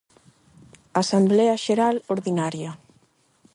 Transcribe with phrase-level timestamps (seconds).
[1.01, 2.71] Asemblea xeral ordinaria.